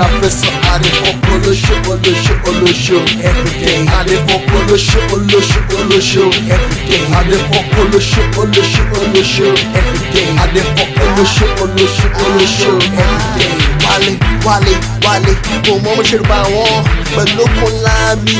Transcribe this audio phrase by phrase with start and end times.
[0.00, 2.96] ara fẹ́ sọ àdìpọ̀pọ̀ olóṣó olóṣó olóṣó
[3.28, 6.22] everyday àdìpọ̀pọ̀ olóṣó olóṣó olóṣó
[6.54, 9.46] everyday àdìpọ̀pọ̀ olóṣó olóṣó olóṣó
[9.78, 12.70] everyday àdìpọ̀pọ̀ olóṣó olóṣó olóṣó
[13.02, 13.52] everyday
[13.84, 14.12] wálé
[14.46, 15.32] wálé wálé
[15.66, 16.82] mo mọ ọmọ ṣerú bá wọn
[17.16, 18.36] pẹ̀lú okun ńlá mi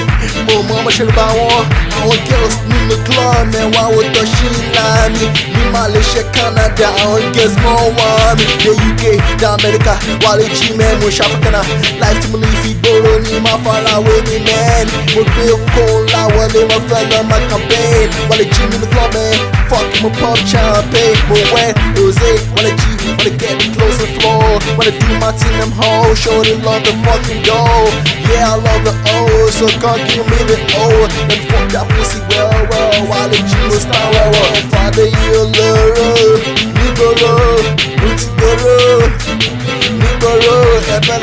[0.46, 1.62] mo mọ ọmọ ṣerú bá wọn
[2.00, 7.76] àwọn girls nínú club mẹ́wàá wo tọ́ṣí ńlá mi ní Malaysia Canada àwọn girls mọ́
[7.98, 8.08] wá
[8.38, 9.02] mi dé UK
[9.40, 9.92] dé America
[10.24, 11.06] wálé jí mẹ́mu
[11.52, 16.06] ṣàfikànà life mo lè fi gbòòrò ní má fara wé mi mẹ́n mo gbé okun
[16.06, 19.38] ńlá wọlé mo fẹ́ lọ máa campaign wálé jí the club mẹ́
[19.70, 21.18] fuck mo pop champagne.
[21.28, 24.58] Mo wẹ́ rosé wálé jí wálé get me close to the floor.
[24.78, 27.88] Wálé do my thing them hoes show them love the fucking dough.
[28.30, 30.86] Yeah I love the O so God give me the O.
[31.28, 36.08] Then fuck that pussy well well wálé jí mo star well well fàdé yìí olóró
[36.42, 36.49] nígboro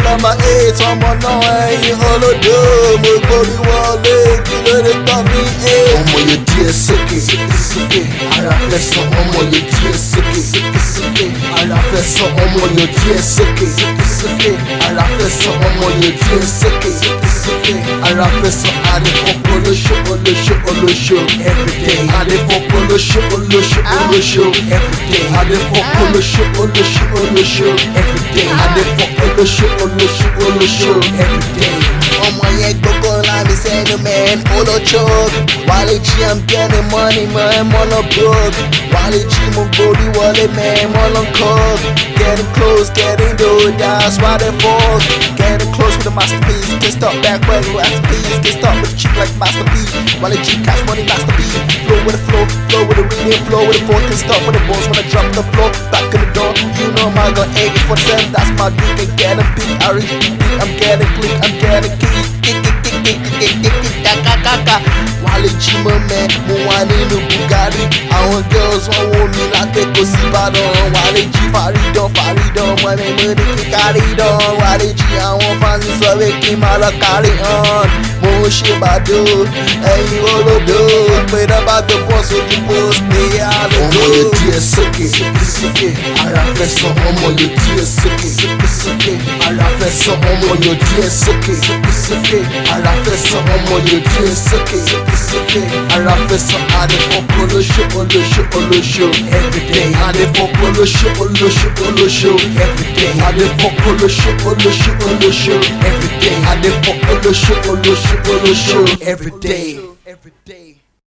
[0.05, 1.35] lọ́mọ eight ọmọ náà
[1.71, 2.55] ẹ̀yìn olódò
[3.03, 5.95] mo gbórí wọlé kí ló dé tán eight.
[5.97, 7.17] ọmọ yẹn díẹ̀ sókè
[7.69, 8.01] sókè
[8.35, 10.41] ara fẹ́ sọ ọmọ yẹn díẹ̀ sókè
[10.93, 11.25] sókè
[11.59, 13.67] ara fẹ́ sọ ọmọ yẹn díẹ̀ sókè
[14.19, 14.51] sókè
[14.87, 16.89] ara fẹ́ sọ ọmọ yẹn díẹ̀ sókè
[17.43, 17.73] sókè
[18.07, 18.69] ara fẹ́ sọ
[20.27, 25.25] àdìpọ̀pọ̀ olóṣó olóṣó olóṣó everyday àdìpọ̀pọ̀ olóṣó olóṣó olóṣó everyday.
[25.39, 27.69] Àdìpọ̀pọ̀ olóṣó olóṣó olóṣó
[28.01, 28.47] everyday.
[28.63, 30.91] Àdìpọ̀pọ̀ olóṣó olóṣó olóṣó
[31.23, 31.75] everyday.
[32.27, 35.01] ọmọ yẹn gbogbo ńlá mi sẹ́nu mẹ́rin olóṣó
[35.69, 38.57] wálé jí i'm the the getting money man mo lọ broke.
[38.93, 41.79] Wálé jí mo gbórí wọlé man mo lọ cook
[42.19, 44.99] getting close getting dough that's why they fall
[45.57, 48.97] getting close with the masterpiece can't stop back when you masterpiece can't stop with a
[48.97, 49.89] chick like masterpiece
[50.21, 53.77] wálé jí cash money masterpiece flow with the flow flow with the rhythm flow with
[53.79, 56.29] the flow can't stop with the balls when I drop the flow back in the
[56.37, 57.97] door you know my gun 84
[58.33, 61.53] that's my dick and get a beat I reach the beat I'm getting click I'm
[61.63, 64.75] getting key kick kick kick kick kick kick kick kaka kaka
[65.25, 67.83] wálé jí mọ́ mẹ́ mo wà nínú Bugatti
[68.17, 73.27] àwọn girls wọ́n wò mí látẹ̀kọ́ sí Ìbàdàn wálé jí fàrídàn fàrídàn mọ́ mi mo
[73.37, 75.46] ní kí kárí dán wálé jí àwọn
[75.77, 77.87] fáńsì sọ pé kí n máa lọ kárí hàn.
[78.21, 79.19] Mo ń ṣe bàdó
[79.93, 80.79] ẹ̀yin olódò
[81.31, 81.95] pé dábà gbé
[87.39, 88.27] yẹn díẹ̀ sókè
[88.79, 89.11] sókè
[89.47, 91.53] ara fẹ́ sọ ọmọ yẹn díẹ̀ sókè
[92.03, 92.39] sókè
[92.75, 94.79] ara fẹ́ sọ ọmọ yẹn díẹ̀ sókè
[95.29, 95.61] sókè
[95.95, 99.05] ara fẹ́ sọ àdìpọ̀pọ̀ olóṣó olóṣó olóṣó
[99.37, 102.31] everyday àdìpọ̀pọ̀ olóṣó olóṣó olóṣó
[102.63, 105.55] everyday àdìpọ̀pọ̀ olóṣó olóṣó olóṣó
[105.89, 108.79] everyday àdìpọ̀pọ̀ olóṣó olóṣó olóṣó
[109.11, 109.69] everyday.
[110.11, 110.76] everyday.